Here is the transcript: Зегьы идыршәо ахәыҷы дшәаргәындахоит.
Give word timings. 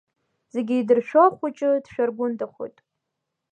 Зегьы 0.53 0.75
идыршәо 0.77 1.21
ахәыҷы 1.27 1.69
дшәаргәындахоит. 1.83 2.77